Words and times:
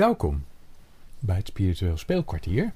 Welkom 0.00 0.44
bij 1.18 1.36
het 1.36 1.46
Spiritueel 1.46 1.96
Speelkwartier. 1.96 2.72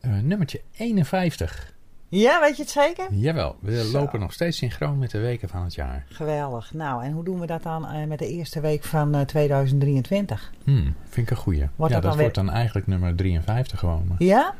Uh, 0.00 0.18
nummertje 0.20 0.60
51. 0.76 1.72
Ja, 2.08 2.40
weet 2.40 2.56
je 2.56 2.62
het 2.62 2.70
zeker? 2.70 3.12
Jawel, 3.12 3.56
we 3.60 3.84
Zo. 3.84 3.98
lopen 3.98 4.20
nog 4.20 4.32
steeds 4.32 4.56
synchroon 4.56 4.98
met 4.98 5.10
de 5.10 5.18
weken 5.18 5.48
van 5.48 5.62
het 5.64 5.74
jaar. 5.74 6.06
Geweldig. 6.08 6.72
Nou, 6.74 7.04
en 7.04 7.12
hoe 7.12 7.24
doen 7.24 7.40
we 7.40 7.46
dat 7.46 7.62
dan 7.62 7.86
eh, 7.86 8.06
met 8.06 8.18
de 8.18 8.28
eerste 8.28 8.60
week 8.60 8.84
van 8.84 9.14
eh, 9.14 9.20
2023? 9.20 10.52
Hmm, 10.64 10.94
vind 11.08 11.26
ik 11.26 11.30
een 11.30 11.42
goeie. 11.42 11.68
Wordt 11.76 11.94
ja, 11.94 12.00
dat 12.00 12.02
dat 12.02 12.02
dan 12.02 12.20
wordt 12.20 12.34
dan 12.34 12.50
eigenlijk 12.50 12.86
nummer 12.86 13.14
53 13.16 13.78
gewoon. 13.78 14.04
maar- 14.08 14.22
Ja? 14.22 14.54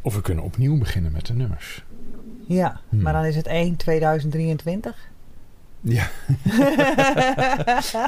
Of 0.00 0.14
we 0.14 0.20
kunnen 0.20 0.44
opnieuw 0.44 0.78
beginnen 0.78 1.12
met 1.12 1.26
de 1.26 1.34
nummers. 1.34 1.84
Ja. 2.46 2.80
Hmm. 2.88 3.02
Maar 3.02 3.12
dan 3.12 3.24
is 3.24 3.36
het 3.36 3.46
1 3.46 3.76
2023? 3.76 5.12
Ja, 5.86 6.06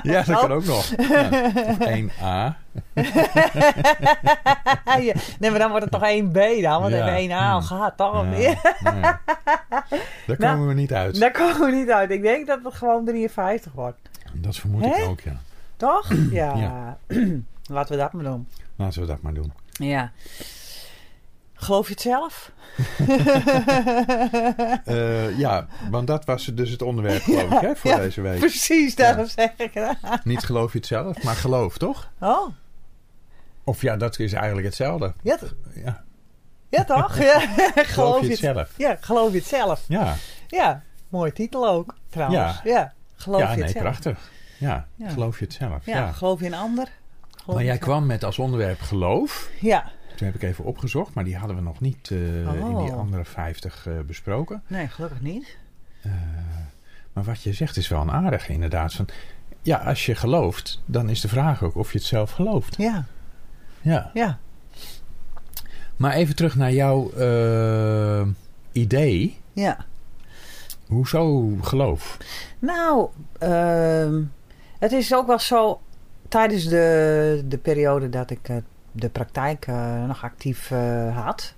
ja 0.02 0.22
dat 0.22 0.40
kan 0.40 0.52
ook 0.52 0.64
nog. 0.64 0.92
Ja, 1.08 1.28
of 1.66 1.76
1A. 1.78 2.54
ja. 5.00 5.14
Nee, 5.38 5.50
maar 5.50 5.58
dan 5.58 5.70
wordt 5.70 5.84
het 5.84 5.90
toch 5.92 6.10
1B 6.20 6.62
dan? 6.62 6.80
Want 6.80 6.94
Ja. 6.94 7.04
hebben 7.04 7.30
1A 7.30 7.34
al 7.34 7.58
Hmm. 7.58 7.62
gehad, 7.66 7.96
toch? 7.96 8.14
Ja, 8.14 8.22
nee. 8.22 8.58
Daar 8.82 9.20
Nou, 10.26 10.52
komen 10.54 10.66
we 10.68 10.74
niet 10.74 10.92
uit. 10.92 11.20
Daar 11.20 11.30
komen 11.30 11.60
we 11.70 11.76
niet 11.76 11.90
uit. 11.90 12.10
Ik 12.10 12.22
denk 12.22 12.46
dat 12.46 12.58
het 12.62 12.74
gewoon 12.74 13.04
53 13.04 13.72
wordt. 13.72 13.98
Dat 14.32 14.56
vermoed 14.56 14.84
Hè? 14.84 15.02
ik 15.02 15.08
ook, 15.08 15.20
ja. 15.20 15.36
Toch? 15.76 16.12
Ja. 16.30 16.54
Ja. 16.54 16.96
Laten 17.76 17.92
we 17.96 18.02
dat 18.02 18.12
maar 18.12 18.24
doen. 18.24 18.48
Laten 18.76 19.00
we 19.00 19.06
dat 19.06 19.22
maar 19.22 19.34
doen. 19.34 19.52
Ja. 19.70 20.10
Geloof 21.66 21.86
je 21.86 21.92
het 21.92 22.02
zelf? 22.02 22.50
Eh, 24.84 25.38
ja, 25.38 25.66
want 25.90 26.06
dat 26.06 26.24
was 26.24 26.44
dus 26.44 26.70
het 26.70 26.82
onderwerp, 26.82 27.22
geloof 27.22 27.52
ik, 27.52 27.60
hè, 27.60 27.76
voor 27.76 27.90
ja, 27.90 27.96
deze 27.96 28.20
week. 28.20 28.38
Precies, 28.38 28.94
daarom 28.94 29.26
zeg 29.26 29.50
ik 29.56 29.70
het. 29.74 29.96
Niet 30.24 30.44
geloof 30.44 30.72
je 30.72 30.78
het 30.78 30.86
zelf, 30.86 31.22
maar 31.22 31.34
geloof, 31.34 31.78
toch? 31.78 32.10
Oh, 32.20 32.48
Of 33.64 33.82
ja, 33.82 33.96
dat 33.96 34.18
is 34.18 34.32
eigenlijk 34.32 34.66
hetzelfde. 34.66 35.12
ja, 35.22 35.36
t- 35.36 35.54
Ja, 35.84 36.04
ja 36.68 36.84
toch? 36.84 37.18
Ja. 37.22 37.40
geloof 37.76 38.20
je 38.20 38.28
het 38.28 38.38
zelf? 38.38 38.70
Ja, 38.76 38.96
geloof 39.00 39.30
je 39.32 39.38
het 39.38 39.46
zelf. 39.46 39.84
Ja, 39.88 40.14
Ja, 40.48 40.82
mooie 41.08 41.32
titel 41.32 41.68
ook, 41.68 41.94
trouwens. 42.10 42.60
Ja, 42.64 42.92
geloof 43.16 43.40
je 43.40 43.46
nee, 43.46 43.62
het 43.62 43.70
zelf. 43.70 43.84
prachtig. 43.84 44.30
Ja, 44.58 44.86
geloof 45.02 45.38
je 45.38 45.44
het 45.44 45.54
zelf. 45.54 45.86
Ja, 45.86 46.12
geloof 46.12 46.40
je 46.40 46.46
een 46.46 46.54
ander? 46.54 46.88
Geloof 47.30 47.54
Maar 47.56 47.64
jij 47.64 47.78
kwam 47.78 48.06
met 48.06 48.24
als 48.24 48.38
onderwerp 48.38 48.80
geloof. 48.80 49.50
Ja, 49.60 49.90
Toen 50.16 50.26
heb 50.26 50.34
ik 50.34 50.42
even 50.42 50.64
opgezocht, 50.64 51.14
maar 51.14 51.24
die 51.24 51.36
hadden 51.36 51.56
we 51.56 51.62
nog 51.62 51.80
niet 51.80 52.10
eh, 52.10 52.36
in 52.36 52.66
die 52.66 52.92
Oh. 52.92 52.98
andere 52.98 53.24
50 53.24 53.86
eh, 53.86 53.92
besproken. 54.06 54.62
nee, 54.66 54.88
gelukkig 54.88 55.20
niet. 55.20 55.56
Eh, 56.02 56.10
maar 57.12 57.24
wat 57.24 57.42
je 57.42 57.52
zegt 57.52 57.76
is 57.76 57.88
wel 57.88 58.00
een 58.00 58.10
aardige 58.10 58.52
inderdaad. 58.52 58.92
Van, 58.92 59.08
ja, 59.62 59.76
als 59.76 60.06
je 60.06 60.14
gelooft, 60.14 60.82
dan 60.86 61.08
is 61.08 61.20
de 61.20 61.28
vraag 61.28 61.62
ook 61.62 61.74
of 61.76 61.92
je 61.92 61.98
het 61.98 62.06
zelf 62.06 62.30
gelooft. 62.30 62.76
Ja, 62.76 63.04
Ja. 63.80 64.10
ja. 64.14 64.38
Maar 65.96 66.12
even 66.12 66.36
terug 66.36 66.56
naar 66.56 66.72
jouw 66.72 67.10
idee. 68.72 69.38
Ja. 69.52 69.84
Hoezo 70.86 71.52
geloof? 71.60 72.16
Nou, 72.58 73.08
ehm, 73.38 74.22
het 74.78 74.92
is 74.92 75.14
ook 75.14 75.26
wel 75.26 75.38
zo... 75.38 75.80
Tijdens 76.28 76.64
de, 76.64 77.42
de 77.48 77.58
periode 77.58 78.08
dat 78.08 78.30
ik 78.30 78.48
eh, 78.48 78.56
de 78.96 79.08
praktijk 79.08 79.66
eh, 79.66 80.04
nog 80.06 80.24
actief 80.24 80.70
eh, 80.70 81.16
had... 81.16 81.54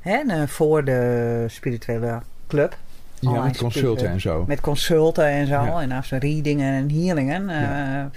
Hè, 0.00 0.16
eh, 0.16 0.46
voor 0.46 0.84
de 0.84 1.44
spirituele 1.48 2.20
club... 2.46 2.76
Ja, 3.20 3.42
met 3.42 3.56
consulten 3.56 4.08
en 4.08 4.20
zo. 4.20 4.44
Met 4.46 4.60
consulten 4.60 5.26
en 5.26 5.46
zo. 5.46 5.64
Ja. 5.64 5.80
En 5.80 5.92
after 5.92 6.18
readingen 6.18 6.72
en 6.72 6.90
healingen. 6.90 7.48
Ja. 7.48 8.10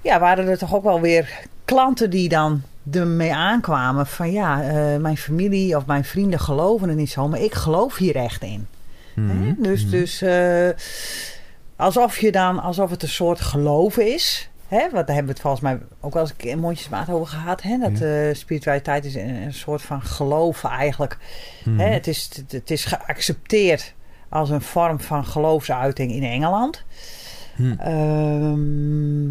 ja. 0.00 0.18
waren 0.18 0.48
er 0.48 0.58
toch 0.58 0.74
ook 0.74 0.82
wel 0.82 1.00
weer 1.00 1.46
klanten 1.64 2.10
die 2.10 2.28
dan 2.28 2.62
ermee 2.90 3.34
aankwamen. 3.34 4.06
Van 4.06 4.32
ja, 4.32 4.56
mijn 4.98 5.16
familie 5.16 5.76
of 5.76 5.86
mijn 5.86 6.04
vrienden 6.04 6.40
geloven 6.40 6.88
er 6.88 6.94
niet 6.94 7.10
zo. 7.10 7.28
Maar 7.28 7.40
ik 7.40 7.54
geloof 7.54 7.96
hier 7.96 8.16
echt 8.16 8.42
in. 8.42 8.66
Hè? 9.14 9.22
Mhm, 9.22 9.62
Dus, 9.62 9.82
mhm. 9.82 9.90
dus 9.90 10.24
alsof 11.76 12.18
je 12.18 12.32
dan, 12.32 12.58
alsof 12.58 12.90
het 12.90 13.02
een 13.02 13.08
soort 13.08 13.40
geloven 13.40 14.12
is. 14.14 14.49
Hè? 14.70 14.78
Want 14.90 14.92
daar 15.06 15.16
hebben 15.16 15.24
we 15.24 15.30
het 15.32 15.40
volgens 15.40 15.62
mij 15.62 15.78
ook 16.00 16.12
wel 16.12 16.22
eens 16.22 16.34
in 16.36 16.58
mondjesmaat 16.58 17.08
over 17.08 17.26
gehad. 17.26 17.62
Hè? 17.62 17.78
Dat 17.78 17.98
Ja. 17.98 18.28
eh, 18.28 18.34
spiritualiteit 18.34 19.04
is 19.04 19.14
een, 19.14 19.28
een 19.34 19.54
soort 19.54 19.82
van 19.82 20.02
geloven 20.02 20.68
eigenlijk. 20.70 21.18
Mhm. 21.64 21.78
Hè, 21.78 21.86
het, 21.88 22.06
is, 22.06 22.30
het, 22.34 22.52
het 22.52 22.70
is 22.70 22.84
geaccepteerd 22.84 23.94
als 24.28 24.50
een 24.50 24.60
vorm 24.60 25.00
van 25.00 25.24
geloofsuiting 25.24 26.12
in 26.12 26.22
Engeland. 26.22 26.84
Hm. 27.56 27.72
Ehm, 27.72 29.28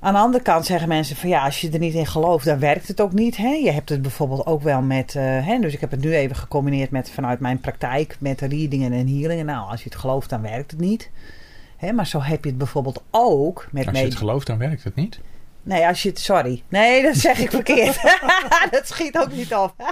aan 0.00 0.12
de 0.12 0.18
andere 0.18 0.42
kant 0.42 0.66
zeggen 0.66 0.88
mensen 0.88 1.16
van 1.16 1.28
ja, 1.28 1.44
als 1.44 1.60
je 1.60 1.70
er 1.70 1.78
niet 1.78 1.94
in 1.94 2.06
gelooft, 2.06 2.44
dan 2.44 2.58
werkt 2.58 2.88
het 2.88 3.00
ook 3.00 3.12
niet. 3.12 3.36
Hè? 3.36 3.48
Je 3.48 3.70
hebt 3.70 3.88
het 3.88 4.02
bijvoorbeeld 4.02 4.46
ook 4.46 4.62
wel 4.62 4.82
met, 4.82 5.14
eh, 5.14 5.22
hè, 5.46 5.58
dus 5.58 5.72
ik 5.74 5.80
heb 5.80 5.90
het 5.90 6.00
nu 6.00 6.14
even 6.14 6.36
gecombineerd 6.36 6.90
met 6.90 7.10
vanuit 7.10 7.40
mijn 7.40 7.60
praktijk 7.60 8.16
met 8.20 8.40
readingen 8.40 8.92
en 8.92 9.08
healingen. 9.08 9.46
Nou, 9.46 9.70
als 9.70 9.82
je 9.82 9.88
het 9.88 9.98
gelooft, 9.98 10.30
dan 10.30 10.42
werkt 10.42 10.70
het 10.70 10.80
niet. 10.80 11.10
Hè, 11.76 11.92
maar 11.92 12.06
zo 12.06 12.22
heb 12.22 12.44
je 12.44 12.48
het 12.48 12.58
bijvoorbeeld 12.58 13.02
ook 13.10 13.68
met 13.70 13.86
Als 13.86 13.98
je 13.98 14.04
het 14.04 14.16
gelooft, 14.16 14.46
dan 14.46 14.58
werkt 14.58 14.84
het 14.84 14.94
niet. 14.94 15.20
Nee, 15.62 15.86
als 15.86 16.02
je 16.02 16.08
het. 16.08 16.18
Sorry. 16.18 16.62
Nee, 16.68 17.02
dat 17.02 17.16
zeg 17.16 17.38
ik 17.38 17.50
verkeerd. 17.60 18.02
dat 18.70 18.86
schiet 18.86 19.18
ook 19.18 19.32
niet 19.32 19.54
op. 19.54 19.74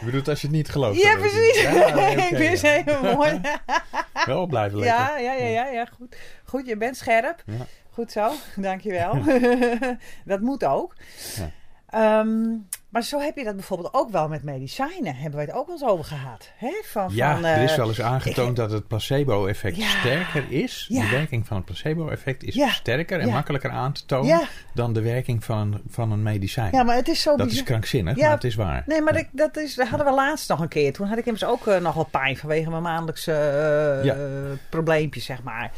Je 0.00 0.04
bedoelt 0.04 0.28
als 0.28 0.40
je 0.40 0.46
het 0.46 0.56
niet 0.56 0.68
gelooft. 0.68 1.02
Ja, 1.02 1.16
precies. 1.16 1.62
Ja, 1.62 1.86
oké, 1.86 2.22
ik 2.22 2.36
wist 2.36 2.62
ja. 2.62 2.70
helemaal 2.70 3.16
mooi. 3.16 3.40
Wel 4.24 4.46
blijven 4.46 4.78
lekker. 4.78 4.98
Ja, 4.98 5.18
ja, 5.18 5.32
ja, 5.32 5.46
ja, 5.46 5.66
ja, 5.66 5.84
goed. 5.84 6.16
Goed, 6.44 6.66
je 6.66 6.76
bent 6.76 6.96
scherp. 6.96 7.42
Ja. 7.46 7.66
Goed 7.90 8.12
zo, 8.12 8.32
dankjewel. 8.56 9.18
dat 10.24 10.40
moet 10.40 10.64
ook. 10.64 10.96
Ja. 11.90 12.24
Maar 12.92 13.02
zo 13.02 13.20
heb 13.20 13.36
je 13.36 13.44
dat 13.44 13.54
bijvoorbeeld 13.56 13.94
ook 13.94 14.10
wel 14.10 14.28
met 14.28 14.42
medicijnen. 14.42 15.14
Hebben 15.14 15.34
wij 15.38 15.44
het 15.44 15.54
ook 15.54 15.66
wel 15.66 15.74
eens 15.76 15.84
over 15.84 16.04
gehad. 16.04 16.50
Hè? 16.56 16.72
Van, 16.84 17.08
Ja, 17.14 17.34
van, 17.34 17.44
er 17.44 17.62
is 17.62 17.70
eh, 17.70 17.76
wel 17.76 17.88
eens 17.88 18.00
aangetoond 18.02 18.56
dat 18.62 18.70
het 18.70 18.86
placebo-effect 18.88 19.76
Ja. 19.76 19.88
sterker 19.88 20.44
is. 20.48 20.86
Ja. 20.88 21.00
De 21.02 21.08
werking 21.10 21.46
van 21.46 21.56
het 21.56 21.64
placebo-effect 21.66 22.42
is 22.44 22.54
Ja. 22.54 22.68
sterker 22.68 23.20
en 23.20 23.28
makkelijker 23.28 23.70
aan 23.70 23.92
te 23.92 24.04
tonen 24.06 24.40
dan 24.74 24.92
de 24.92 25.00
werking 25.02 25.44
van 25.44 25.58
een, 25.58 25.82
van 25.88 26.12
een 26.12 26.22
medicijn. 26.22 26.72
Ja, 26.72 26.82
maar 26.82 26.96
het 26.96 27.08
is 27.08 27.22
zo 27.22 27.36
dat 27.36 27.50
is 27.50 27.62
krankzinnig, 27.62 28.16
maar 28.16 28.30
het 28.30 28.44
is 28.44 28.54
waar. 28.54 28.82
Nee, 28.86 29.00
maar 29.02 29.24
dat, 29.32 29.56
is, 29.56 29.74
dat 29.74 29.88
hadden 29.88 30.06
we 30.06 30.12
laatst 30.14 30.48
nog 30.48 30.60
een 30.60 30.68
keer. 30.68 30.92
Toen 30.92 31.06
had 31.06 31.18
ik 31.18 31.24
immers 31.26 31.44
ook 31.44 31.66
eh, 31.66 31.80
nog 31.80 31.94
wel 31.94 32.08
pijn 32.10 32.36
vanwege 32.36 32.70
mijn 32.70 32.82
maandelijkse 32.82 33.32
eh, 34.04 34.58
probleempjes, 34.70 35.24
zeg 35.24 35.42
maar. 35.42 35.70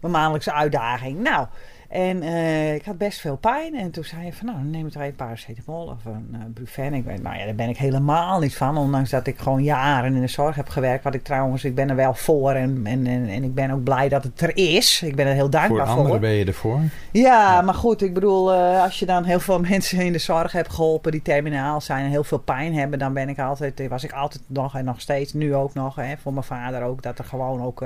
Mijn 0.00 0.12
maandelijkse 0.12 0.52
uitdaging. 0.52 1.18
Nou, 1.18 1.46
en 1.88 2.22
eh, 2.22 2.74
ik 2.74 2.84
had 2.84 2.98
best 2.98 3.20
veel 3.20 3.36
pijn. 3.36 3.74
En 3.74 3.90
toen 3.90 4.04
zei 4.04 4.24
je 4.24 4.32
van, 4.32 4.46
nou, 4.46 4.58
neem 4.62 4.84
het 4.84 4.94
even 4.94 5.06
een 5.06 5.14
paracetamol 5.14 5.86
of 5.86 6.04
een 6.04 6.28
uh, 6.32 6.38
Brufen. 6.54 6.94
Ik 6.94 7.04
weet, 7.04 7.22
nou 7.22 7.36
ja, 7.36 7.44
daar 7.44 7.54
ben 7.54 7.68
ik 7.68 7.76
helemaal 7.76 8.40
niet 8.40 8.56
van. 8.56 8.76
Ondanks 8.76 9.10
dat 9.10 9.26
ik 9.26 9.38
gewoon 9.38 9.62
jaren 9.62 10.14
in 10.14 10.20
de 10.20 10.26
zorg 10.26 10.56
heb 10.56 10.68
gewerkt. 10.68 11.04
Wat 11.04 11.14
ik 11.14 11.24
trouwens, 11.24 11.64
ik 11.64 11.74
ben 11.74 11.90
er 11.90 11.96
wel 11.96 12.14
voor. 12.14 12.52
En, 12.52 12.80
en, 12.84 13.06
en, 13.06 13.28
en 13.28 13.44
ik 13.44 13.54
ben 13.54 13.70
ook 13.70 13.82
blij 13.82 14.08
dat 14.08 14.24
het 14.24 14.40
er 14.40 14.56
is. 14.56 15.02
Ik 15.02 15.16
ben 15.16 15.26
er 15.26 15.32
heel 15.32 15.40
Voor 15.40 15.50
dankbaar 15.50 15.86
voor. 15.86 15.96
anderen 15.96 16.20
ben 16.20 16.30
je 16.30 16.44
ervoor. 16.44 16.80
Ja, 17.12 17.60
maar 17.60 17.74
goed, 17.74 18.02
ik 18.02 18.14
bedoel, 18.14 18.52
eh, 18.52 18.82
als 18.82 18.98
je 18.98 19.06
dan 19.06 19.24
heel 19.24 19.40
veel 19.40 19.60
mensen 19.70 20.00
in 20.00 20.12
de 20.12 20.18
zorg 20.18 20.52
hebt 20.52 20.72
geholpen 20.72 21.12
die 21.12 21.22
terminaal 21.22 21.80
zijn 21.80 22.04
en 22.04 22.10
heel 22.10 22.24
veel 22.24 22.38
pijn 22.38 22.74
hebben, 22.74 22.98
dan 22.98 23.12
ben 23.12 23.28
ik 23.28 23.38
altijd, 23.38 23.88
was 23.88 24.04
ik 24.04 24.12
altijd 24.12 24.42
nog 24.46 24.76
en 24.76 24.84
nog 24.84 25.00
steeds, 25.00 25.32
nu 25.32 25.54
ook 25.54 25.74
nog, 25.74 25.96
hè, 25.96 26.16
voor 26.16 26.32
mijn 26.32 26.44
vader 26.44 26.82
ook, 26.82 27.02
dat 27.02 27.18
er 27.18 27.24
gewoon 27.24 27.62
ook 27.62 27.84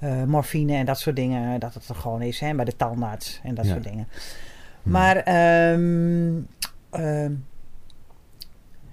eh, 0.00 0.22
morfine 0.24 0.74
en 0.76 0.84
dat 0.84 0.98
soort 0.98 1.16
dingen, 1.16 1.60
dat 1.60 1.74
het 1.74 1.88
er 1.88 1.94
gewoon 1.94 2.22
is, 2.22 2.40
hè, 2.40 2.54
bij 2.54 2.64
de 2.64 2.76
tandarts 2.76 3.40
en 3.42 3.54
dat 3.54 3.64
Ja. 3.64 3.70
soort 3.72 3.84
dingen. 3.84 4.08
Hm. 4.82 4.90
Maar, 4.90 5.16
ehm, 5.16 6.32
ehm, 6.90 7.32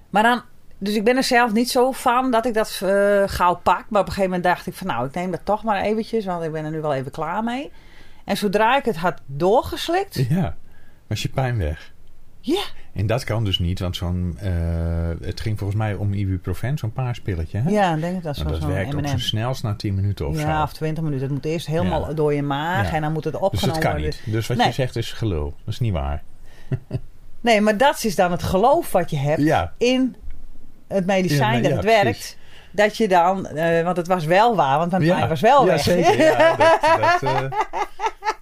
maar 0.10 0.24
dan, 0.24 0.42
dus 0.78 0.96
ik 0.96 1.04
ben 1.04 1.16
er 1.18 1.24
zelf 1.24 1.54
niet 1.54 1.70
zo 1.70 1.92
van 1.92 2.32
dat 2.32 2.46
ik 2.46 2.54
dat 2.54 2.80
eh, 2.84 3.24
gauw 3.26 3.56
pak. 3.56 3.86
Maar 3.90 4.02
op 4.02 4.08
een 4.08 4.14
gegeven 4.14 4.24
moment 4.24 4.44
dacht 4.44 4.68
ik 4.68 4.74
van 4.74 4.88
nou, 4.88 5.08
ik 5.08 5.14
neem 5.14 5.32
dat 5.32 5.42
toch 5.46 5.64
maar 5.64 5.82
eventjes, 5.82 6.26
want 6.26 6.44
ik 6.44 6.52
ben 6.52 6.66
er 6.66 6.72
nu 6.72 6.82
wel 6.82 6.94
even 6.94 7.12
klaar 7.12 7.44
mee. 7.44 7.72
En 8.26 8.38
zodra 8.38 8.78
ik 8.78 8.86
het 8.86 8.96
had 8.98 9.22
doorgeslikt, 9.26 10.16
Ja, 10.30 10.56
was 11.08 11.22
je 11.22 11.30
pijn 11.30 11.58
weg. 11.58 11.94
Ja, 12.56 12.62
En 12.94 13.08
dat 13.08 13.24
kan 13.24 13.44
dus 13.44 13.60
niet, 13.60 13.80
want 13.80 13.96
zo'n, 13.96 14.38
eh, 14.40 14.52
het 15.22 15.42
ging 15.42 15.58
volgens 15.58 15.80
mij 15.80 15.94
om 15.94 16.14
ibuprofen, 16.14 16.78
zo'n 16.78 16.92
paaspilletje. 16.94 17.58
Hè? 17.58 17.70
ja, 17.70 17.94
ik 17.96 18.02
denk 18.02 18.24
dat 18.24 18.38
Nou, 18.38 18.50
dat 18.50 18.62
zo'n 18.62 18.70
werkt 18.72 18.94
op 18.94 19.00
M&M. 19.02 19.08
zijn 19.08 19.20
snelst 19.20 19.64
na 19.64 19.76
10 19.76 19.96
minuten 19.96 20.28
of 20.28 20.40
Ja, 20.40 20.58
zo. 20.58 20.64
of 20.64 20.74
20 20.74 21.04
minuten. 21.04 21.24
Het 21.26 21.34
moet 21.36 21.46
eerst 21.46 21.68
helemaal 21.68 22.08
Ja. 22.08 22.14
door 22.14 22.34
je 22.34 22.42
maag 22.44 22.90
Ja. 22.90 22.96
en 22.96 23.02
dan 23.02 23.12
moet 23.14 23.24
het 23.24 23.34
dus 23.34 23.42
opgenomen 23.42 23.82
dat 23.82 23.84
kan 23.92 24.02
worden. 24.02 24.20
niet. 24.26 24.34
Dus 24.34 24.48
wat 24.48 24.58
Nee. 24.58 24.68
je 24.68 24.74
zegt 24.74 24.96
is 24.96 25.12
gelul. 25.12 25.56
Dat 25.66 25.74
is 25.74 25.80
niet 25.80 25.94
waar. 25.94 26.24
Nee, 27.42 27.62
maar 27.62 27.78
dat 27.78 28.04
is 28.04 28.16
dan 28.16 28.32
het 28.32 28.44
geloof 28.44 28.92
wat 28.92 29.10
je 29.10 29.18
hebt 29.18 29.42
Ja, 29.42 29.74
in 29.78 30.16
het 30.88 31.06
medicijn 31.06 31.56
Ja, 31.56 31.62
dat 31.62 31.70
ja, 31.70 31.76
het 31.78 31.86
precies. 31.86 32.04
werkt. 32.04 32.38
Dat 32.72 32.98
je 32.98 33.08
dan, 33.08 33.48
eh, 33.48 33.84
want 33.84 33.98
het 33.98 34.08
was 34.08 34.26
wel 34.26 34.56
waar, 34.56 34.78
want 34.78 34.92
mijn 34.92 35.04
ja. 35.04 35.16
pijn 35.16 35.30
was 35.30 35.42
wel 35.42 35.66
ja, 35.66 35.72
weg. 35.72 35.82
Zeker. 35.82 36.18
Ja, 36.18 36.56
dat, 36.56 36.80
dat, 36.82 37.22
eh, 37.24 37.42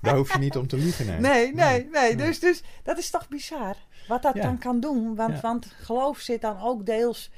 daar 0.02 0.16
hoef 0.16 0.34
je 0.34 0.40
niet 0.40 0.58
om 0.58 0.68
te 0.68 0.78
liegen. 0.78 1.06
Nee, 1.06 1.20
Nee, 1.20 1.54
nee, 1.54 1.54
nee. 1.56 1.88
Nee. 1.92 2.16
Dus, 2.16 2.40
dus 2.40 2.64
dat 2.84 2.98
is 2.98 3.10
toch 3.10 3.28
bizar 3.28 3.76
wat 4.08 4.22
dat 4.22 4.34
Ja. 4.36 4.42
dan 4.42 4.58
kan 4.58 4.80
doen. 4.80 5.16
Want, 5.16 5.34
Ja. 5.34 5.42
want 5.42 5.74
geloof 5.82 6.20
zit 6.20 6.42
dan 6.42 6.62
ook 6.62 6.86
deels... 6.86 7.32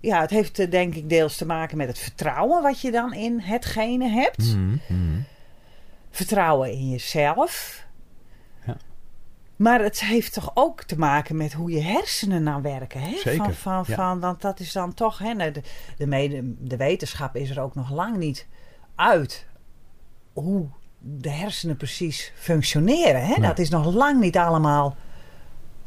Ja, 0.00 0.20
het 0.20 0.30
heeft 0.30 0.58
eh, 0.58 0.70
denk 0.70 0.94
ik 0.94 1.08
deels 1.08 1.36
te 1.36 1.46
maken 1.46 1.76
met 1.76 1.88
het 1.88 1.98
vertrouwen 1.98 2.62
wat 2.62 2.80
je 2.80 2.90
dan 2.90 3.12
in 3.14 3.40
hetgene 3.40 4.08
hebt. 4.08 4.54
Mhm, 4.54 4.76
mhm. 4.88 5.20
vertrouwen 6.10 6.72
in 6.72 6.90
jezelf. 6.90 7.84
Ja. 8.66 8.76
Maar 9.56 9.80
het 9.80 10.00
heeft 10.00 10.32
toch 10.32 10.50
ook 10.54 10.82
te 10.82 10.98
maken 10.98 11.36
met 11.36 11.52
hoe 11.52 11.70
je 11.70 11.80
hersenen 11.80 12.42
nou 12.42 12.62
werken. 12.62 13.00
Hè? 13.00 13.16
Zeker, 13.16 13.54
Van, 13.54 13.54
van, 13.54 13.86
van, 13.86 14.20
want 14.20 14.40
dat 14.40 14.60
is 14.60 14.72
dan 14.72 14.94
toch, 14.94 15.18
hè, 15.18 15.50
de, 15.50 15.62
de, 15.96 16.06
mede, 16.06 16.54
de 16.58 16.76
wetenschap 16.76 17.36
is 17.36 17.50
er 17.50 17.60
ook 17.60 17.74
nog 17.74 17.90
lang 17.90 18.16
niet 18.16 18.46
uit 18.94 19.46
hoe 20.32 20.68
de 20.98 21.30
hersenen 21.30 21.76
precies 21.76 22.32
functioneren. 22.34 23.26
Hè? 23.26 23.34
Nee. 23.36 23.48
Dat 23.48 23.58
is 23.58 23.70
nog 23.70 23.94
lang 23.94 24.20
niet 24.20 24.36
allemaal 24.36 24.96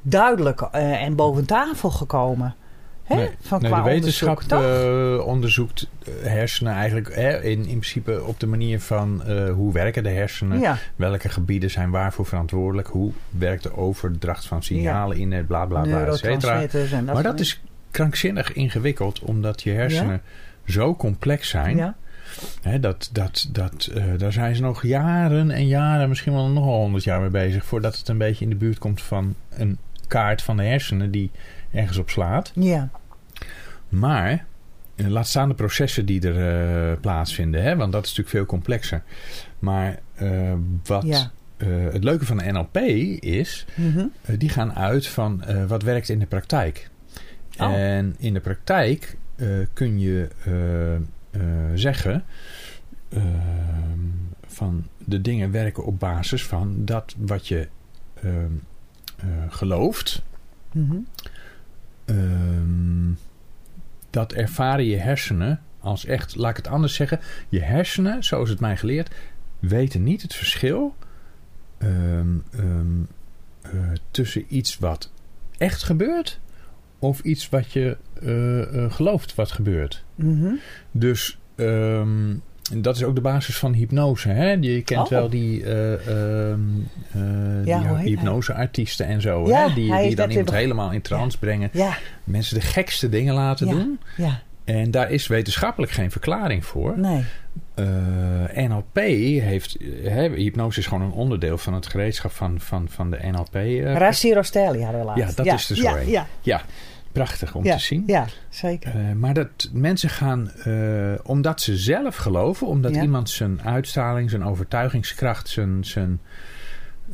duidelijk 0.06 0.62
eh, 0.62 1.02
en 1.02 1.16
boven 1.16 1.46
tafel 1.46 1.90
gekomen. 1.90 2.56
Hè? 3.04 3.16
Nee, 3.16 3.30
Van 3.40 3.62
nee, 3.62 3.72
qua 3.72 3.84
de 3.84 3.90
wetenschap 3.90 4.42
onderzoek, 4.52 5.20
eh, 5.20 5.28
onderzoekt 5.28 5.88
hersenen 6.22 6.74
eigenlijk 6.74 7.08
in, 7.44 7.60
in 7.60 7.66
principe 7.66 8.24
op 8.24 8.40
de 8.40 8.48
manier 8.48 8.80
van 8.80 9.24
eh, 9.24 9.52
hoe 9.52 9.74
werken 9.74 10.04
de 10.04 10.10
hersenen. 10.10 10.60
ja, 10.60 10.78
Welke 10.96 11.30
gebieden 11.30 11.72
zijn 11.72 11.90
waarvoor 11.92 12.26
verantwoordelijk? 12.26 12.88
Hoe 12.88 13.12
werkt 13.30 13.64
de 13.64 13.78
overdracht 13.78 14.46
van 14.46 14.64
signalen 14.64 15.18
in 15.18 15.32
het 15.32 15.48
bla 15.48 15.66
bla 15.66 15.82
bla, 15.82 16.06
et 16.06 16.18
cetera. 16.18 16.60
dat 16.60 16.90
Maar 16.90 17.14
soort 17.14 17.24
dat 17.24 17.40
is 17.40 17.62
krankzinnig 17.92 18.54
ingewikkeld, 18.54 19.20
omdat 19.20 19.64
je 19.64 19.72
hersenen 19.72 20.22
zo 20.66 20.96
complex 20.96 21.50
zijn. 21.50 21.96
Hè, 22.62 22.80
dat, 22.80 23.10
dat, 23.12 23.50
dat, 23.52 23.92
daar 24.18 24.32
zijn 24.32 24.56
ze 24.56 24.62
nog 24.62 24.84
jaren 24.84 25.52
en 25.52 25.68
jaren, 25.68 26.10
misschien 26.10 26.34
wel 26.34 26.48
nog 26.48 26.66
wel 26.66 26.74
honderd 26.74 27.04
jaar 27.04 27.22
mee 27.22 27.30
bezig, 27.30 27.66
voordat 27.66 27.98
het 27.98 28.08
een 28.08 28.18
beetje 28.18 28.44
in 28.44 28.50
de 28.50 28.56
buurt 28.56 28.78
komt 28.78 29.02
van 29.02 29.36
een 29.50 29.78
kaart 30.08 30.42
van 30.42 30.58
de 30.58 30.64
hersenen 30.64 31.12
die 31.12 31.32
ergens 31.72 31.98
op 31.98 32.10
slaat. 32.10 32.52
ja, 32.56 32.90
Maar 33.90 34.46
eh, 34.96 35.08
laat 35.08 35.28
staan 35.28 35.50
de 35.50 35.56
processen 35.56 36.06
die 36.06 36.28
er 36.32 36.48
eh, 36.92 37.00
plaatsvinden, 37.02 37.64
hè, 37.64 37.76
want 37.76 37.92
dat 37.92 38.04
is 38.04 38.10
natuurlijk 38.10 38.36
veel 38.36 38.46
complexer. 38.46 39.04
Maar 39.60 40.00
eh, 40.16 40.54
wat 40.84 41.04
ja. 41.04 41.32
het 41.92 42.04
leuke 42.04 42.26
van 42.26 42.38
de 42.38 42.52
NLP 42.52 42.78
is, 43.24 43.66
Mhm. 43.76 44.06
die 44.38 44.50
gaan 44.50 44.74
uit 44.74 45.08
van 45.08 45.44
wat 45.68 45.84
werkt 45.84 46.10
in 46.10 46.20
de 46.20 46.26
praktijk. 46.26 46.90
Oh. 47.58 47.74
En 47.74 48.16
in 48.18 48.34
de 48.34 48.40
praktijk 48.40 49.18
kun 49.74 50.00
je 50.00 50.28
zeggen 51.74 52.24
ehm, 53.10 53.24
van 54.48 54.88
de 54.98 55.22
dingen 55.22 55.52
werken 55.52 55.86
op 55.86 56.00
basis 56.00 56.46
van 56.46 56.86
dat 56.86 57.16
wat 57.18 57.48
je 57.48 57.68
eh, 59.16 59.28
gelooft. 59.50 60.24
Mhm. 60.72 60.98
Ehm, 62.06 63.12
dat 64.10 64.34
ervaren 64.34 64.86
je 64.86 64.98
hersenen 64.98 65.62
als 65.80 66.06
echt, 66.06 66.36
laat 66.36 66.50
ik 66.50 66.58
het 66.58 66.68
anders 66.68 66.94
zeggen, 66.94 67.20
je 67.50 67.62
hersenen, 67.62 68.24
zoals 68.24 68.50
het 68.50 68.60
mij 68.60 68.78
geleerd, 68.78 69.16
weten 69.60 70.04
niet 70.04 70.22
het 70.22 70.34
verschil 70.36 70.96
ehm, 71.78 72.38
ehm, 72.52 73.02
eh, 73.62 73.92
tussen 74.12 74.46
iets 74.48 74.78
wat 74.78 75.12
echt 75.58 75.84
gebeurt 75.84 76.40
of 77.00 77.20
iets 77.20 77.50
wat 77.50 77.72
je 77.72 77.98
eh, 78.22 78.92
gelooft 78.92 79.36
wat 79.36 79.52
gebeurt. 79.52 80.04
Mhm. 80.16 80.54
Dus 80.92 81.38
ehm, 81.56 82.36
dat 82.74 82.96
is 82.96 83.04
ook 83.04 83.16
de 83.16 83.22
basis 83.22 83.58
van 83.58 83.74
hypnose. 83.74 84.30
Hè? 84.30 84.52
Je 84.52 84.82
kent 84.82 85.02
Oh. 85.02 85.10
wel 85.10 85.30
die, 85.30 85.66
Ja, 85.66 86.56
die 87.66 88.10
hypnoseartiesten 88.10 89.06
en 89.06 89.22
zo. 89.22 89.48
Ja, 89.48 89.68
hè? 89.68 89.74
Die, 89.74 89.98
die 89.98 90.16
dan 90.16 90.30
iemand 90.30 90.52
helemaal 90.52 90.92
in 90.92 91.02
trance 91.02 91.38
brengen. 91.40 91.70
Mensen 92.24 92.56
de 92.56 92.62
gekste 92.66 93.10
dingen 93.10 93.34
laten 93.34 93.68
doen. 93.68 94.00
ja, 94.18 94.42
En 94.64 94.92
daar 94.92 95.12
is 95.12 95.28
wetenschappelijk 95.28 95.92
geen 95.92 96.12
verklaring 96.12 96.66
voor. 96.66 97.00
nee. 97.00 97.24
Eh, 97.76 97.86
NLP 98.68 98.96
heeft... 99.42 99.78
hè, 100.04 100.30
hypnose 100.30 100.80
is 100.80 100.88
gewoon 100.88 101.04
een 101.04 101.12
onderdeel 101.12 101.58
van 101.58 101.74
het 101.74 101.86
gereedschap 101.88 102.32
van, 102.32 102.60
van, 102.60 102.88
van 102.90 103.10
de 103.12 103.20
NLP. 103.32 103.56
eh, 103.56 103.96
Rassi 103.98 104.34
Rostelli 104.34 104.82
hadden 104.84 105.00
we 105.02 105.06
laatst. 105.06 105.38
Ja, 105.38 105.44
dat 105.44 105.54
is 105.54 105.70
zo 105.70 105.96
een. 105.96 106.10
Ja, 106.10 106.28
ja, 106.42 106.62
prachtig 107.16 107.56
om 107.56 107.64
ja, 107.64 107.76
te 107.76 107.82
zien. 107.82 108.04
Ja, 108.08 108.26
zeker. 108.50 108.96
Eh, 108.96 109.12
maar 109.12 109.34
dat 109.34 109.70
mensen 109.74 110.10
gaan, 110.10 110.52
eh, 110.52 111.14
omdat 111.24 111.62
ze 111.62 111.78
zelf 111.78 112.16
geloven, 112.16 112.68
omdat 112.68 112.96
Ja. 112.96 113.02
iemand 113.02 113.30
zijn 113.30 113.62
uitstraling, 113.62 114.30
zijn 114.30 114.44
overtuigingskracht, 114.44 115.50
zijn, 115.50 115.86
zijn 115.86 116.20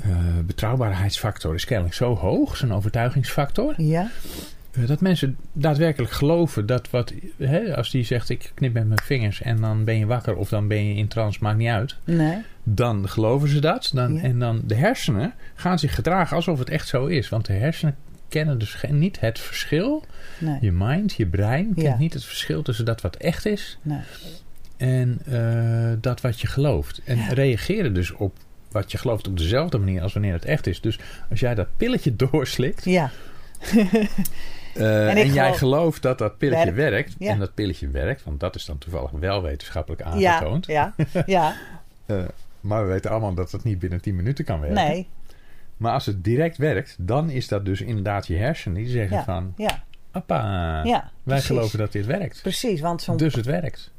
eh, 0.01 0.09
betrouwbaarheidsfactor 0.45 1.53
is 1.53 1.65
kennelijk 1.65 1.95
zo 1.95 2.15
hoog, 2.15 2.57
zijn 2.57 2.73
overtuigingsfactor, 2.73 3.73
Ja, 3.77 4.09
dat 4.85 5.01
mensen 5.01 5.37
daadwerkelijk 5.53 6.11
geloven 6.11 6.65
dat 6.65 6.89
wat, 6.89 7.13
hè, 7.37 7.75
als 7.77 7.91
die 7.91 8.03
zegt 8.03 8.29
ik 8.29 8.51
knip 8.53 8.73
met 8.73 8.87
mijn 8.87 9.01
vingers 9.03 9.41
en 9.41 9.61
dan 9.61 9.83
ben 9.83 9.97
je 9.97 10.05
wakker 10.05 10.35
of 10.35 10.49
dan 10.49 10.67
ben 10.67 10.85
je 10.87 10.93
in 10.93 11.07
trance, 11.07 11.39
maakt 11.41 11.57
niet 11.57 11.69
uit, 11.69 11.95
nee. 12.03 12.37
dan 12.63 13.09
geloven 13.09 13.49
ze 13.49 13.59
dat. 13.59 13.91
Dan, 13.93 14.13
Ja. 14.13 14.21
En 14.21 14.39
dan 14.39 14.61
de 14.65 14.75
hersenen 14.75 15.33
gaan 15.55 15.79
zich 15.79 15.95
gedragen 15.95 16.35
alsof 16.35 16.59
het 16.59 16.69
echt 16.69 16.87
zo 16.87 17.05
is, 17.05 17.29
want 17.29 17.45
de 17.45 17.53
hersenen 17.53 17.95
kennen 18.31 18.57
dus 18.59 18.73
geen, 18.73 18.99
niet 18.99 19.19
het 19.19 19.39
verschil. 19.39 20.03
Nee. 20.39 20.57
Je 20.61 20.71
mind, 20.71 21.13
je 21.13 21.25
brein 21.27 21.65
kent 21.73 21.81
Ja. 21.87 21.97
niet 21.97 22.13
het 22.13 22.25
verschil 22.25 22.61
tussen 22.61 22.85
dat 22.85 23.01
wat 23.01 23.15
echt 23.15 23.45
is 23.45 23.77
nee. 23.81 23.99
en 24.77 25.19
eh, 25.25 25.91
dat 26.01 26.21
wat 26.21 26.39
je 26.39 26.47
gelooft. 26.47 27.01
En 27.05 27.17
Ja. 27.17 27.27
reageren 27.33 27.93
dus 27.93 28.11
op 28.11 28.37
wat 28.71 28.91
je 28.91 28.97
gelooft 28.97 29.27
op 29.27 29.37
dezelfde 29.37 29.77
manier 29.77 30.01
als 30.01 30.13
wanneer 30.13 30.33
het 30.33 30.45
echt 30.45 30.67
is. 30.67 30.81
Dus 30.81 30.99
als 31.29 31.39
jij 31.39 31.55
dat 31.55 31.67
pilletje 31.77 32.15
doorslikt 32.31 32.85
Ja, 32.85 33.11
eh, 34.73 35.09
En 35.09 35.15
jij 35.15 35.33
geloof- 35.33 35.57
gelooft 35.57 36.01
dat 36.01 36.17
dat 36.17 36.37
pilletje 36.37 36.71
Werkt. 36.71 36.91
werkt 36.91 37.15
Ja. 37.19 37.31
en 37.31 37.39
dat 37.39 37.53
pilletje 37.53 37.87
werkt, 37.87 38.23
want 38.23 38.39
dat 38.39 38.55
is 38.55 38.65
dan 38.65 38.77
toevallig 38.77 39.11
wel 39.11 39.41
wetenschappelijk 39.41 40.01
ja, 40.17 40.31
aangetoond. 40.33 40.65
ja, 40.65 40.93
ja. 41.25 41.53
Eh, 42.05 42.23
maar 42.61 42.83
we 42.85 42.91
weten 42.91 43.11
allemaal 43.11 43.33
dat 43.33 43.51
het 43.51 43.63
niet 43.63 43.79
binnen 43.79 44.01
10 44.01 44.15
minuten 44.15 44.45
kan 44.45 44.59
werken. 44.59 44.77
Nee, 44.87 45.07
Maar 45.81 45.93
als 45.93 46.05
het 46.05 46.23
direct 46.23 46.57
werkt, 46.57 46.95
dan 46.99 47.29
is 47.29 47.47
dat 47.47 47.65
dus 47.65 47.81
inderdaad 47.81 48.27
je 48.27 48.35
hersenen 48.35 48.77
die 48.83 48.87
zeggen 48.91 49.17
Ja. 49.17 49.23
van... 49.23 49.53
ja, 49.57 49.83
Appa, 50.11 50.37
ja. 50.83 50.99
wij 51.01 51.11
precies. 51.23 51.45
geloven 51.45 51.79
dat 51.79 51.91
dit 51.91 52.05
werkt. 52.05 52.41
Precies, 52.41 52.79
want 52.81 53.01
zo'n 53.01 53.17
Dus 53.17 53.35
het 53.35 53.45
werkt. 53.45 53.91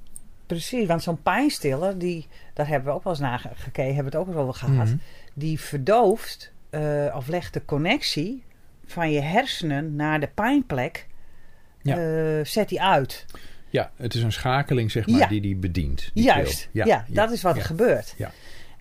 Precies, 0.46 0.86
want 0.86 1.02
zo'n 1.02 1.22
pijnstiller, 1.22 1.98
die, 1.98 2.26
daar 2.54 2.68
hebben 2.68 2.88
we 2.88 2.94
ook 2.96 3.04
wel 3.04 3.12
eens 3.12 3.22
naar 3.22 3.50
gekeken, 3.54 3.94
hebben 3.94 4.12
we 4.12 4.18
het 4.18 4.28
ook 4.28 4.34
wel 4.34 4.42
over 4.42 4.54
gehad. 4.54 4.86
Mhm. 4.86 4.96
Die 5.34 5.60
verdooft 5.60 6.52
eh, 6.70 7.14
of 7.16 7.28
legt 7.28 7.54
de 7.54 7.64
connectie 7.64 8.42
van 8.86 9.10
je 9.10 9.20
hersenen 9.20 9.96
naar 9.96 10.20
de 10.20 10.28
pijnplek, 10.34 11.06
Ja. 11.82 11.96
eh, 11.96 12.44
zet 12.44 12.68
die 12.68 12.82
uit. 12.82 13.26
Ja, 13.70 13.90
het 13.96 14.14
is 14.14 14.22
een 14.22 14.32
schakeling 14.32 14.90
zeg 14.90 15.06
maar 15.06 15.18
Ja. 15.20 15.26
die 15.26 15.40
die 15.40 15.56
bedient. 15.56 16.10
die 16.14 16.24
Juist, 16.24 16.68
pil. 16.72 16.86
ja, 16.86 17.04
dat 17.08 17.30
is 17.30 17.42
wat 17.42 17.54
ja. 17.54 17.60
er 17.60 17.66
gebeurt. 17.66 18.14
Ja. 18.16 18.30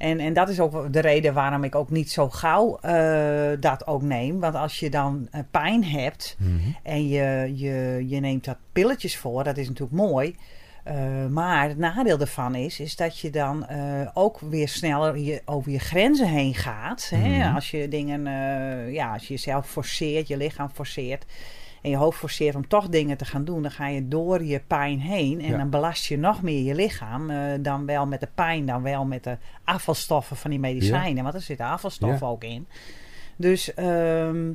En, 0.02 0.20
en 0.20 0.34
dat 0.34 0.50
is 0.50 0.60
ook 0.60 0.94
de 0.94 1.00
reden 1.00 1.34
waarom 1.34 1.64
ik 1.64 1.76
ook 1.76 1.90
niet 1.90 2.12
zo 2.12 2.30
gauw 2.30 2.78
eh, 2.78 3.50
dat 3.60 3.88
ook 3.88 4.02
neem. 4.02 4.40
Want 4.40 4.56
als 4.56 4.80
je 4.80 4.90
dan 4.90 5.28
eh, 5.32 5.42
pijn 5.52 5.84
hebt, 5.84 6.36
Mhm. 6.40 6.70
En 6.84 7.08
je, 7.08 7.52
je, 7.56 8.06
je 8.08 8.20
neemt 8.20 8.46
dat 8.46 8.58
pilletjes 8.72 9.18
voor, 9.18 9.44
dat 9.44 9.58
is 9.58 9.68
natuurlijk 9.68 9.98
mooi. 9.98 10.36
Eh, 10.84 10.96
maar 11.30 11.68
het 11.68 11.78
nadeel 11.78 12.18
daarvan 12.18 12.56
is, 12.56 12.80
is 12.80 12.96
dat 12.96 13.20
je 13.20 13.30
dan 13.30 13.68
ook 14.14 14.40
weer 14.40 14.68
sneller 14.68 15.18
je, 15.18 15.42
over 15.46 15.72
je 15.72 15.80
grenzen 15.80 16.28
heen 16.28 16.54
gaat. 16.54 17.12
Hè? 17.16 17.38
Mhm. 17.38 17.56
Als 17.56 17.72
je 17.72 17.88
dingen, 17.88 18.24
ja, 18.92 19.14
als 19.14 19.28
je 19.28 19.34
jezelf 19.34 19.70
forceert, 19.70 20.28
je 20.28 20.38
lichaam 20.38 20.70
forceert. 20.74 21.26
En 21.82 21.90
je 21.90 21.96
hoofd 21.98 22.18
forceert 22.18 22.56
om 22.56 22.68
toch 22.68 22.90
dingen 22.90 23.18
te 23.18 23.26
gaan 23.26 23.46
doen, 23.46 23.62
dan 23.62 23.72
ga 23.72 23.88
je 23.88 24.08
door 24.08 24.44
je 24.44 24.62
pijn 24.68 25.00
heen. 25.00 25.42
En 25.42 25.52
Ja. 25.52 25.58
dan 25.58 25.70
belast 25.70 26.06
je 26.06 26.18
nog 26.18 26.42
meer 26.42 26.64
je 26.64 26.76
lichaam. 26.76 27.30
eh, 27.30 27.38
dan 27.60 27.86
wel 27.86 28.06
met 28.08 28.20
de 28.20 28.30
pijn, 28.36 28.66
dan 28.66 28.82
wel 28.82 29.06
met 29.06 29.24
de 29.24 29.38
afvalstoffen 29.64 30.36
van 30.38 30.50
die 30.50 30.60
medicijnen. 30.60 31.24
Want 31.24 31.36
er 31.36 31.42
zitten 31.42 31.66
afvalstoffen 31.66 32.28
ook 32.28 32.44
in. 32.44 32.68
Dus 33.36 33.74
ehm, 33.74 34.52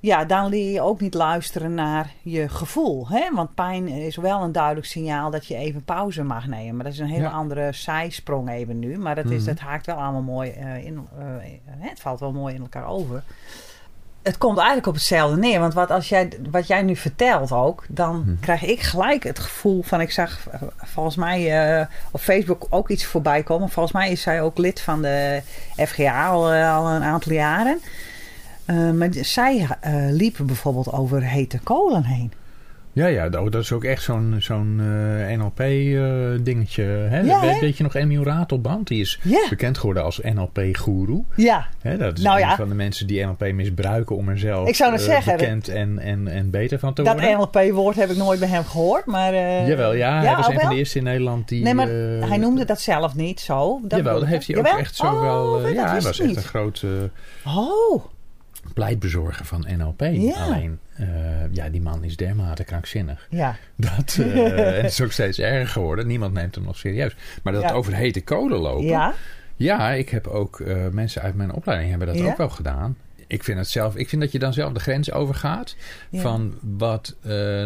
ja, 0.00 0.24
dan 0.24 0.48
leer 0.48 0.72
je 0.72 0.80
ook 0.80 1.00
niet 1.00 1.14
luisteren 1.14 1.74
naar 1.74 2.12
je 2.22 2.48
gevoel. 2.48 3.08
Hè? 3.08 3.30
Want 3.34 3.54
pijn 3.54 3.88
is 3.88 4.16
wel 4.16 4.42
een 4.42 4.52
duidelijk 4.52 4.86
signaal 4.86 5.30
dat 5.30 5.46
je 5.46 5.56
even 5.56 5.84
pauze 5.84 6.22
mag 6.22 6.46
nemen. 6.46 6.74
Maar 6.74 6.84
dat 6.84 6.92
is 6.92 6.98
een 6.98 7.06
hele 7.08 7.28
andere 7.28 7.72
zijsprong 7.72 8.48
even 8.50 8.78
nu. 8.78 8.98
Maar 8.98 9.14
dat, 9.14 9.30
is, 9.30 9.38
Mhm. 9.38 9.46
dat 9.46 9.58
haakt 9.58 9.86
wel 9.86 9.96
allemaal 9.96 10.22
mooi 10.22 10.50
eh, 10.50 10.84
in. 10.84 11.06
eh, 11.18 11.24
het 11.78 12.00
valt 12.00 12.20
wel 12.20 12.32
mooi 12.32 12.54
in 12.54 12.60
elkaar 12.60 12.86
over. 12.86 13.22
Het 14.26 14.38
komt 14.38 14.56
eigenlijk 14.56 14.86
op 14.86 14.94
hetzelfde 14.94 15.36
neer. 15.36 15.60
Want 15.60 15.74
wat, 15.74 15.90
als 15.90 16.08
jij, 16.08 16.28
wat 16.50 16.66
jij 16.66 16.82
nu 16.82 16.96
vertelt 16.96 17.52
ook, 17.52 17.84
dan 17.88 18.16
Mhm. 18.16 18.40
krijg 18.40 18.62
ik 18.64 18.80
gelijk 18.80 19.22
het 19.24 19.38
gevoel 19.38 19.82
van... 19.82 20.00
Ik 20.00 20.10
zag 20.10 20.46
eh, 20.50 20.60
volgens 20.76 21.16
mij 21.16 21.60
eh, 21.78 21.86
op 22.10 22.20
Facebook 22.20 22.66
ook 22.70 22.88
iets 22.88 23.04
voorbij 23.04 23.42
komen. 23.42 23.68
Volgens 23.70 23.94
mij 23.94 24.10
is 24.10 24.20
zij 24.22 24.42
ook 24.42 24.58
lid 24.58 24.80
van 24.80 25.02
de 25.02 25.42
FGA 25.76 26.26
al, 26.28 26.52
eh, 26.52 26.76
al 26.76 26.86
een 26.88 27.02
aantal 27.02 27.32
jaren. 27.32 27.78
Maar 28.94 29.08
zij 29.10 29.66
eh, 29.80 29.92
liepen 30.10 30.46
bijvoorbeeld 30.46 30.92
over 30.92 31.22
hete 31.22 31.58
kolen 31.58 32.04
heen. 32.04 32.32
Ja, 32.96 33.06
ja, 33.06 33.26
oh, 33.26 33.50
dat 33.50 33.54
is 33.62 33.72
ook 33.72 33.84
echt 33.84 34.02
zo'n 34.02 34.36
zo'n 34.38 34.80
eh, 35.28 35.36
NLP-dingetje. 35.38 36.82
hè? 36.82 37.20
Ja, 37.20 37.40
weet, 37.40 37.60
weet 37.60 37.76
je 37.76 37.82
nog 37.82 37.94
Emiel 37.94 38.24
Ratelband? 38.24 38.86
Die 38.88 39.00
is 39.00 39.18
Ja. 39.22 39.46
bekend 39.50 39.78
geworden 39.78 40.02
als 40.04 40.20
NLP-goeroe. 40.22 41.24
Ja, 41.34 41.66
Hè, 41.82 41.96
Dat 41.96 42.18
is 42.18 42.24
Nou 42.24 42.40
een 42.40 42.46
ja. 42.48 42.56
van 42.56 42.68
de 42.68 42.74
mensen 42.74 43.06
die 43.06 43.24
NLP 43.24 43.52
misbruiken 43.52 44.16
om 44.16 44.28
er 44.28 44.38
zelf 44.38 44.68
Ik 44.68 44.74
zou 44.74 44.90
net 44.90 45.00
eh, 45.00 45.06
zeggen, 45.06 45.36
bekend 45.36 45.68
en, 45.68 45.98
en, 45.98 46.28
en 46.28 46.50
beter 46.50 46.78
van 46.78 46.94
te 46.94 47.02
dat 47.02 47.12
worden. 47.20 47.38
NLP-woord 47.38 47.96
heb 47.96 48.10
ik 48.10 48.16
nooit 48.16 48.38
bij 48.40 48.48
hem 48.48 48.64
gehoord, 48.64 49.06
maar... 49.06 49.32
eh, 49.32 49.68
Jawel, 49.68 49.94
ja. 49.94 50.20
Hij 50.22 50.36
was 50.36 50.46
ook 50.46 50.52
een 50.52 50.60
van 50.60 50.68
de 50.70 50.76
eerste 50.76 50.98
in 50.98 51.04
Nederland 51.04 51.48
die... 51.48 51.62
Nee, 51.62 51.74
maar 51.74 51.88
eh, 51.88 52.28
hij 52.28 52.36
noemde 52.38 52.64
dat 52.64 52.80
zelf 52.80 53.14
niet 53.14 53.40
zo. 53.40 53.80
Dat 53.82 53.98
jawel, 53.98 54.18
dat 54.20 54.28
heeft 54.28 54.46
hij 54.46 54.56
ook 54.56 54.64
Jawel? 54.66 54.80
echt 54.80 54.94
zo 54.96 55.06
oh, 55.06 55.20
wel... 55.20 55.56
eh, 55.58 55.62
dat 55.64 55.72
ja, 55.74 55.90
hij 55.90 56.00
was 56.00 56.18
echt 56.20 56.28
niet. 56.28 56.36
een 56.36 56.42
groot 56.42 56.84
eh, 57.44 57.56
Oh, 57.56 58.04
pleitbezorger 58.74 59.44
van 59.44 59.66
NLP. 59.76 60.00
Ja. 60.12 60.34
Alleen, 60.44 60.78
eh, 60.96 61.06
ja, 61.52 61.68
die 61.68 61.80
man 61.80 62.04
is 62.04 62.16
dermate 62.16 62.64
krankzinnig. 62.64 63.26
ja. 63.30 63.56
Dat, 63.76 64.16
eh, 64.20 64.58
en 64.68 64.74
het 64.82 64.84
is 64.92 65.00
ook 65.00 65.12
steeds 65.12 65.38
erger 65.38 65.68
geworden. 65.68 66.06
Niemand 66.06 66.32
neemt 66.32 66.54
hem 66.54 66.64
nog 66.64 66.76
serieus. 66.76 67.16
Maar 67.42 67.52
dat 67.52 67.62
Ja. 67.62 67.72
over 67.72 67.94
hete 67.94 68.20
kolen 68.20 68.58
lopen... 68.58 68.84
Ja, 68.84 69.14
Ja, 69.56 69.90
ik 69.92 70.08
heb 70.08 70.26
ook 70.26 70.60
eh, 70.60 70.88
mensen 70.88 71.22
uit 71.22 71.34
mijn 71.34 71.52
opleiding 71.52 71.90
hebben 71.90 72.08
dat 72.08 72.16
Ja? 72.18 72.26
ook 72.26 72.36
wel 72.36 72.48
gedaan. 72.48 72.96
Ik 73.26 73.44
vind 73.44 73.58
het 73.58 73.68
zelf, 73.68 73.96
ik 73.96 74.08
vind 74.08 74.22
dat 74.22 74.32
je 74.32 74.38
dan 74.38 74.52
zelf 74.52 74.72
de 74.72 74.80
grens 74.80 75.12
overgaat 75.12 75.76
Ja. 76.10 76.20
van 76.20 76.54
wat 76.60 77.16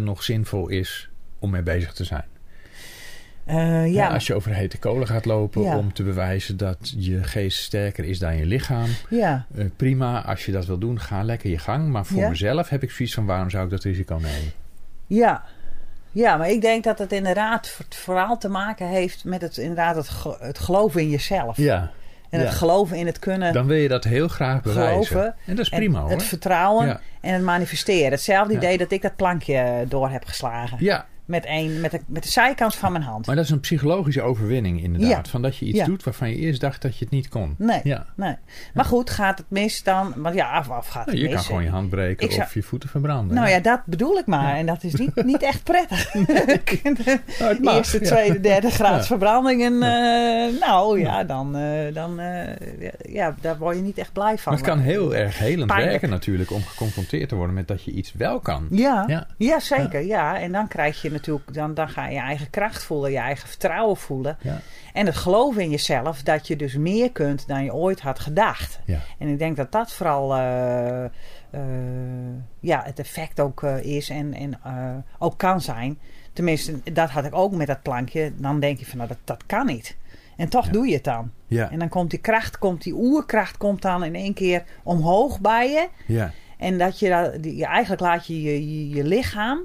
nog 0.00 0.22
zinvol 0.22 0.68
is 0.68 1.08
om 1.38 1.50
mee 1.50 1.62
bezig 1.62 1.92
te 1.92 2.04
zijn. 2.04 2.24
Eh, 3.50 3.56
Ja, 3.92 4.06
ja. 4.06 4.08
als 4.08 4.26
je 4.26 4.34
over 4.34 4.54
hete 4.54 4.78
kolen 4.78 5.06
gaat 5.06 5.24
lopen 5.24 5.62
Ja. 5.62 5.76
om 5.78 5.92
te 5.92 6.02
bewijzen 6.02 6.56
dat 6.56 6.94
je 6.96 7.22
geest 7.24 7.62
sterker 7.62 8.04
is 8.04 8.18
dan 8.18 8.36
je 8.36 8.46
lichaam. 8.46 8.88
ja. 9.08 9.46
eh, 9.56 9.64
prima, 9.76 10.24
als 10.24 10.46
je 10.46 10.52
dat 10.52 10.66
wil 10.66 10.78
doen, 10.78 11.00
ga 11.00 11.22
lekker 11.22 11.50
je 11.50 11.58
gang. 11.58 11.88
Maar 11.88 12.06
voor 12.06 12.20
Ja. 12.20 12.28
mezelf 12.28 12.68
heb 12.68 12.82
ik 12.82 12.90
zoiets 12.90 13.14
van 13.14 13.26
waarom 13.26 13.50
zou 13.50 13.64
ik 13.64 13.70
dat 13.70 13.82
risico 13.82 14.14
nemen? 14.14 14.52
Ja. 15.06 15.42
Ja, 16.12 16.36
maar 16.36 16.50
ik 16.50 16.60
denk 16.60 16.84
dat 16.84 16.98
het 16.98 17.12
inderdaad 17.12 17.76
vooral 17.88 18.38
te 18.38 18.48
maken 18.48 18.86
heeft 18.88 19.24
met 19.24 19.40
het, 19.42 19.56
inderdaad 19.56 19.96
het, 19.96 20.10
het 20.40 20.58
geloven 20.58 21.00
in 21.00 21.08
jezelf. 21.10 21.56
Ja, 21.56 21.90
en 22.30 22.40
het 22.40 22.50
geloven 22.50 22.96
in 22.96 23.06
het 23.06 23.18
kunnen. 23.18 23.52
dan 23.52 23.66
wil 23.66 23.76
je 23.76 23.88
dat 23.88 24.04
heel 24.04 24.28
graag 24.28 24.62
bewijzen. 24.62 25.06
Geloven 25.06 25.34
en 25.46 25.56
dat 25.56 25.64
is 25.64 25.68
prima 25.68 26.00
hoor. 26.00 26.10
Het 26.10 26.22
vertrouwen 26.22 27.00
en 27.20 27.32
het 27.34 27.42
manifesteren. 27.42 28.10
Hetzelfde 28.10 28.54
idee 28.54 28.78
dat 28.78 28.90
ik 28.90 29.02
dat 29.02 29.16
plankje 29.16 29.84
door 29.88 30.10
heb 30.10 30.24
geslagen. 30.24 30.76
Ja, 30.80 31.06
Met, 31.30 31.44
een, 31.46 31.80
met, 31.80 31.90
de, 31.90 32.00
met 32.06 32.22
de 32.22 32.28
zijkant 32.28 32.74
van 32.74 32.92
mijn 32.92 33.04
hand. 33.04 33.26
maar 33.26 33.36
dat 33.36 33.44
is 33.44 33.50
een 33.50 33.60
psychologische 33.60 34.22
overwinning 34.22 34.82
inderdaad. 34.82 35.08
Ja. 35.26 35.30
Van 35.30 35.42
dat 35.42 35.56
je 35.56 35.64
iets 35.66 35.78
Ja. 35.78 35.84
doet 35.84 36.04
waarvan 36.04 36.28
je 36.30 36.36
eerst 36.36 36.60
dacht 36.60 36.82
dat 36.82 36.96
je 36.98 37.04
het 37.04 37.12
niet 37.14 37.28
kon. 37.28 37.54
Nee, 37.58 37.80
Ja. 37.84 38.06
nee. 38.16 38.36
Maar 38.74 38.84
goed, 38.84 39.10
gaat 39.10 39.38
het 39.38 39.50
mis 39.50 39.82
dan? 39.82 40.12
Want 40.16 40.34
ja, 40.34 40.58
of, 40.58 40.68
of 40.68 40.86
gaat 40.86 41.04
het 41.04 41.14
Nou, 41.14 41.18
je 41.18 41.24
mis? 41.24 41.34
kan 41.34 41.44
gewoon 41.44 41.62
je 41.62 41.70
hand 41.70 41.90
breken 41.90 42.26
Ik 42.26 42.32
zou- 42.32 42.44
of 42.46 42.54
je 42.54 42.62
voeten 42.62 42.88
verbranden. 42.88 43.34
Nou 43.36 43.48
ja, 43.48 43.60
dat 43.60 43.80
bedoel 43.84 44.18
ik 44.18 44.26
maar. 44.26 44.56
En 44.56 44.66
dat 44.66 44.82
is 44.84 44.94
niet, 44.94 45.24
niet 45.24 45.42
echt 45.42 45.62
prettig. 45.64 46.14
Nou, 46.14 47.18
het 47.54 47.62
mag, 47.62 47.74
Eerste, 47.76 48.00
tweede, 48.00 48.40
derde 48.40 48.70
graad 48.70 49.06
verbranding. 49.06 49.62
En, 49.64 49.72
eh, 49.82 50.60
nou 50.60 51.00
ja, 51.00 51.24
dan, 51.24 51.56
eh, 51.56 51.94
dan 51.94 52.20
eh, 52.20 52.56
ja, 53.14 53.34
daar 53.40 53.58
word 53.58 53.76
je 53.76 53.82
niet 53.82 53.98
echt 53.98 54.12
blij 54.12 54.38
van. 54.38 54.52
Maar 54.52 54.62
het 54.62 54.70
kan 54.70 54.78
heel 54.80 55.14
erg 55.14 55.38
helend 55.38 55.66
Pijnlijk. 55.66 55.90
werken 55.90 56.10
natuurlijk 56.10 56.50
om 56.50 56.62
geconfronteerd 56.64 57.28
te 57.28 57.34
worden 57.34 57.54
met 57.54 57.68
dat 57.68 57.84
je 57.84 57.90
iets 57.90 58.12
wel 58.12 58.40
kan. 58.40 58.66
Ja, 58.70 59.04
ja. 59.06 59.26
Ja. 59.36 59.60
zeker. 59.60 60.06
Ja. 60.06 60.38
En 60.38 60.52
dan 60.52 60.68
krijg 60.68 61.02
je 61.02 61.10
natuurlijk, 61.10 61.19
dan, 61.52 61.74
dan 61.74 61.88
ga 61.88 62.06
je 62.06 62.14
je 62.14 62.20
eigen 62.20 62.50
kracht 62.50 62.82
voelen, 62.82 63.10
je 63.10 63.18
eigen 63.18 63.48
vertrouwen 63.48 63.96
voelen. 63.96 64.38
Ja. 64.40 64.60
En 64.92 65.06
het 65.06 65.16
geloven 65.16 65.62
in 65.62 65.70
jezelf 65.70 66.22
dat 66.22 66.46
je 66.46 66.56
dus 66.56 66.76
meer 66.76 67.12
kunt 67.12 67.48
dan 67.48 67.64
je 67.64 67.74
ooit 67.74 68.00
had 68.00 68.18
gedacht. 68.18 68.80
Ja. 68.84 68.98
En 69.18 69.28
ik 69.28 69.38
denk 69.38 69.56
dat 69.56 69.72
dat 69.72 69.92
vooral 69.92 70.34
eh, 70.36 71.04
eh, 71.04 71.10
ja, 72.60 72.82
het 72.84 72.98
effect 72.98 73.40
ook 73.40 73.62
eh, 73.62 73.84
is 73.84 74.08
en, 74.08 74.34
en 74.34 74.60
ook 75.18 75.38
kan 75.38 75.60
zijn. 75.60 75.98
Tenminste, 76.32 76.92
dat 76.92 77.10
had 77.10 77.24
ik 77.24 77.34
ook 77.34 77.52
met 77.52 77.66
dat 77.66 77.82
plankje. 77.82 78.32
Dan 78.36 78.60
denk 78.60 78.78
je 78.78 78.86
van, 78.86 78.96
nou, 78.96 79.08
dat, 79.08 79.18
dat 79.24 79.42
kan 79.46 79.66
niet. 79.66 79.96
En 80.36 80.48
toch 80.48 80.66
Ja. 80.66 80.72
doe 80.72 80.86
je 80.86 80.94
het 80.94 81.04
dan. 81.04 81.30
Ja. 81.46 81.70
En 81.70 81.78
dan 81.78 81.88
komt 81.88 82.10
die 82.10 82.18
kracht, 82.18 82.58
komt 82.58 82.82
die 82.82 82.94
oerkracht 82.94 83.56
komt 83.56 83.82
dan 83.82 84.04
in 84.04 84.14
één 84.14 84.34
keer 84.34 84.64
omhoog 84.82 85.40
bij 85.40 85.70
je. 85.70 85.88
Ja. 86.06 86.32
En 86.58 86.78
dat 86.78 86.98
je, 86.98 87.08
eigenlijk 87.66 88.00
laat 88.00 88.26
je 88.26 88.42
je, 88.42 88.70
je 88.70 88.88
je 88.88 89.04
lichaam 89.04 89.60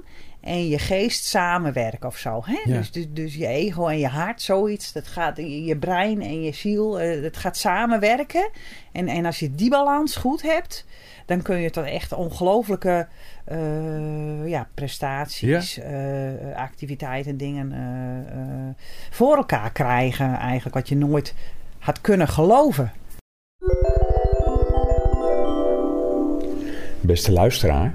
en 0.46 0.68
je 0.68 0.78
geest 0.78 1.24
samenwerken 1.24 2.08
of 2.08 2.16
zo. 2.16 2.42
Hè? 2.44 2.60
Ja. 2.64 2.76
Dus, 2.76 2.90
dus, 2.90 3.06
dus 3.10 3.34
je 3.34 3.46
ego 3.46 3.86
en 3.86 3.98
je 3.98 4.06
hart, 4.06 4.42
zoiets. 4.42 4.92
Dat 4.92 5.06
gaat, 5.06 5.36
je, 5.36 5.76
brein 5.80 6.22
en 6.22 6.42
je 6.42 6.52
ziel, 6.52 6.90
dat 7.22 7.36
gaat 7.36 7.56
samenwerken. 7.56 8.50
En, 8.92 9.08
en 9.08 9.24
als 9.24 9.38
je 9.38 9.54
die 9.54 9.70
balans 9.70 10.16
goed 10.16 10.42
hebt, 10.42 10.84
dan 11.26 11.42
kun 11.42 11.56
je 11.56 11.70
tot 11.70 11.84
echt 11.84 12.12
ongelooflijke 12.12 13.06
eh, 13.44 14.48
ja, 14.48 14.68
prestaties, 14.74 15.78
eh, 15.78 16.56
activiteiten, 16.56 17.36
dingen 17.36 17.74
voor 19.10 19.36
elkaar 19.36 19.72
krijgen. 19.72 20.34
Eigenlijk 20.38 20.74
wat 20.74 20.88
je 20.88 20.96
nooit 20.96 21.34
had 21.78 22.00
kunnen 22.00 22.28
geloven. 22.28 22.92
Beste 27.00 27.32
luisteraar, 27.32 27.94